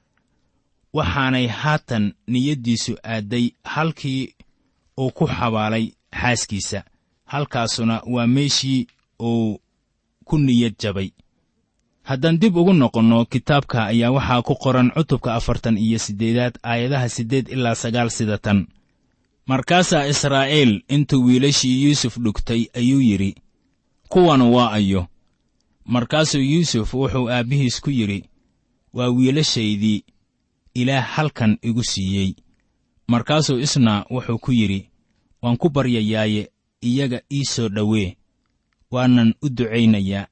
waxaanay 0.93 1.47
haatan 1.47 2.13
niyaddiisu 2.27 2.95
aadday 3.03 3.49
halkii 3.63 4.35
uu 4.99 5.11
ku 5.11 5.27
xabaalay 5.27 5.91
xaaskiisa. 6.21 6.83
Halkaasuna 7.25 8.01
waa 8.13 8.27
meeshii 8.27 8.87
uu 9.21 9.59
ku 10.25 10.37
niyad 10.37 10.75
jabay. 10.81 11.09
Haddaan 12.03 12.39
dib 12.39 12.55
ugu 12.57 12.73
noqonno 12.73 13.25
kitaabka 13.25 13.85
ayaa 13.91 14.11
waxaa 14.11 14.41
ku 14.47 14.55
qoran 14.63 14.91
cutubka 14.95 15.35
afartan 15.35 15.77
iyo 15.77 15.99
siddeedaad 15.99 16.55
aayadaha 16.63 17.09
siddeed 17.09 17.47
ilaa 17.49 17.75
sagaal 17.75 18.09
sida 18.09 18.37
tan. 18.37 18.67
Markaasaa 19.47 20.05
israa'iil 20.07 20.83
intuu 20.89 21.25
wiilashii 21.25 21.83
yuusuf 21.83 22.17
dhugtay 22.23 22.61
ayuu 22.79 23.01
yidhi 23.01 23.35
kuwan 24.09 24.41
waa 24.41 24.71
ayo 24.71 25.07
markaasuu 25.85 26.39
yuusuf 26.41 26.93
wuxuu 26.93 27.29
aabbihiis 27.29 27.81
ku 27.81 27.89
yidhi 27.89 28.23
waa 28.93 29.07
wiilashaydii 29.09 30.03
ilaah 30.73 31.05
halkan 31.15 31.57
igu 31.61 31.83
siiyey 31.83 32.33
markaasuu 33.07 33.59
isna 33.59 34.05
wuxuu 34.11 34.37
ku 34.37 34.51
yidhi 34.51 34.89
waan 35.41 35.57
ku 35.61 35.69
baryayaaye 35.69 36.51
iyaga 36.81 37.19
ii 37.31 37.45
soo 37.53 37.69
dhowee 37.69 38.17
waanan 38.91 39.33
u 39.41 39.49
ducaynayaa. 39.49 40.27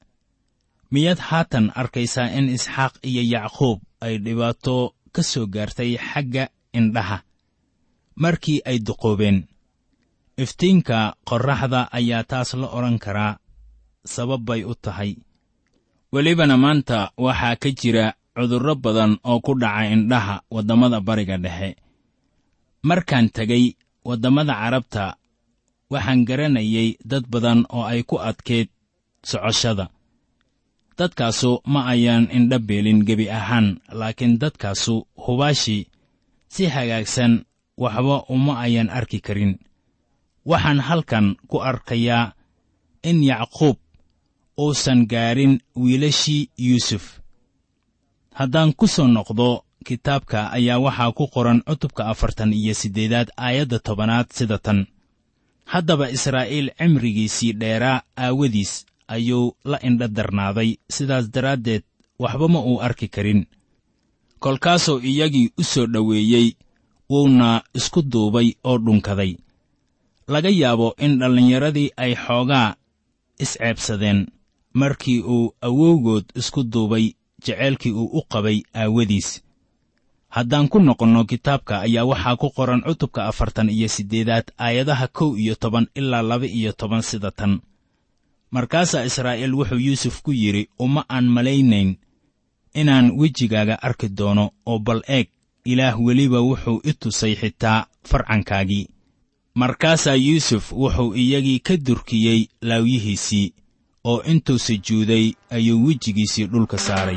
Miyaad 0.90 1.18
haatan 1.28 1.72
arkaysaa 1.74 2.30
in 2.38 2.48
isxaaq 2.56 2.94
iyo 3.02 3.22
yacquub 3.22 3.78
ay 4.00 4.18
dhibaato 4.24 4.94
ka 5.14 5.22
soo 5.22 5.46
gaartay 5.46 5.96
xagga 5.98 6.44
indhaha 6.78 7.18
markii 8.22 8.60
ay 8.64 8.78
duqoobeen. 8.86 9.38
Iftiinka 10.36 10.98
qorraxda 11.28 11.80
ayaa 11.98 12.24
taas 12.30 12.54
la 12.60 12.66
odhan 12.76 12.98
karaa 13.04 13.38
sabab 14.04 14.40
bay 14.48 14.64
u 14.64 14.74
tahay. 14.74 15.16
Welibana 16.12 16.56
maanta 16.56 17.10
waxaa 17.24 17.56
ka 17.62 17.68
jira 17.80 18.06
cudurro 18.36 18.74
badan 18.84 19.12
oo 19.24 19.40
ku 19.40 19.52
dhaca 19.62 19.84
indhaha 19.94 20.34
waddamada 20.54 21.00
bariga 21.00 21.36
dhexe. 21.44 21.70
Markaan 22.88 23.28
tegay 23.36 23.74
waddamada 24.08 24.54
carabta 24.60 25.04
waxaan 25.92 26.20
garanayay 26.28 26.88
dad 27.10 27.24
badan 27.32 27.60
oo 27.76 27.82
ay 27.92 28.02
ku 28.08 28.16
adkeed 28.30 28.68
socoshada. 29.28 29.86
Dadkaasu 30.96 31.60
ma 31.72 31.80
ayaan 31.92 32.30
indha 32.32 32.58
beelin 32.58 33.04
gebi 33.04 33.26
ahaan 33.28 33.66
laakiin 33.92 34.38
dadkaasu 34.40 34.94
hubaashii 35.24 35.82
si 36.48 36.62
hagaagsan 36.74 37.44
waxba 37.76 38.24
uma 38.34 38.54
ayan 38.64 38.88
arki 38.88 39.20
karin. 39.20 39.58
Waxaan 40.46 40.80
halkan 40.80 41.26
ku 41.50 41.60
arkayaa 41.60 42.32
in 43.04 43.20
yacquub 43.30 43.76
uusan 44.56 45.04
gaadhin 45.10 45.60
wiilashii 45.76 46.48
yuusuf. 46.56 47.20
Haddaan 48.38 48.72
ku 48.72 48.86
soo 48.88 49.06
noqdo 49.06 49.65
kitaabka 49.86 50.38
ayaa 50.56 50.78
waxaa 50.84 51.12
ku 51.18 51.24
qoran 51.34 51.60
cutubka 51.66 52.02
afartan 52.12 52.50
iyo 52.60 52.74
siddeedaad 52.80 53.28
aayadda 53.46 53.78
tobanaad 53.86 54.26
sida 54.36 54.58
tan. 54.58 54.86
Haddaba 55.72 56.06
israa'iil 56.16 56.68
cimrigiisii 56.78 57.52
dheeraa 57.60 58.02
aawadiis 58.24 58.72
ayuu 59.14 59.54
la 59.70 59.78
indha 59.88 60.08
darnaaday. 60.16 60.70
Sidaas 60.94 61.30
daraaddeed 61.34 61.82
waxba 62.22 62.46
ma 62.48 62.60
uu 62.70 62.78
arki 62.86 63.08
karin. 63.14 63.46
Kolkaasuu 64.42 64.98
iyagii 65.10 65.50
u 65.58 65.62
soo 65.64 65.86
dhoweeyey 65.86 66.48
wuuna 67.10 67.62
isku 67.78 68.02
duubay 68.02 68.48
oo 68.64 68.78
dhunkaday. 68.78 69.32
Laga 70.28 70.50
yaabo 70.60 70.94
in 71.04 71.18
dhallinyaradii 71.20 71.90
ay 71.96 72.12
xoogaa 72.24 72.74
isceebsadeen 73.38 74.26
markii 74.80 75.20
uu 75.34 75.54
awowgood 75.66 76.24
isku 76.40 76.62
duubay 76.72 77.06
jeceylkii 77.44 77.92
uu 77.92 78.10
u 78.18 78.22
qabay 78.32 78.58
aawadiis 78.74 79.28
haddaan 80.28 80.68
ku 80.68 80.78
noqonno 80.78 81.24
kitaabka 81.24 81.80
ayaa 81.86 82.04
waxaa 82.04 82.36
ku 82.36 82.50
qoran 82.50 82.82
cutubka 82.86 83.26
afartan 83.30 83.70
iyo 83.70 83.88
siddeedaad 83.88 84.46
aayadaha 84.58 85.08
kow 85.08 85.36
iyo 85.38 85.54
toban 85.54 85.86
ilaa 85.94 86.22
laba 86.22 86.46
iyo 86.46 86.72
toban 86.72 87.02
sida 87.02 87.30
tan. 87.30 87.60
Markaasaa 88.50 89.04
israa'iil 89.04 89.54
wuxuu 89.54 89.78
yuusuf 89.78 90.22
ku 90.22 90.32
yidhi 90.32 90.68
uma 90.78 91.04
aan 91.08 91.26
malaynayn 91.28 91.96
inaan 92.74 93.10
wejigaaga 93.18 93.78
arki 93.82 94.08
doono 94.08 94.50
oo 94.66 94.78
bal 94.78 95.02
eeg 95.08 95.28
ilaah 95.64 95.96
weliba 96.00 96.40
wuxuu 96.40 96.80
i 96.84 96.92
tusay 96.92 97.34
xitaa 97.40 97.86
farcankaagii. 98.08 98.88
Markaasaa 99.54 100.14
yuusuf 100.14 100.72
wuxuu 100.72 101.14
iyagii 101.14 101.58
ka 101.66 101.76
durkiyey 101.76 102.40
laawyihiisii 102.62 103.52
oo 104.04 104.22
intuu 104.22 104.58
sujuuday 104.58 105.32
ayuu 105.50 105.84
wejigiisii 105.86 106.46
dhulka 106.46 106.78
saaray 106.78 107.16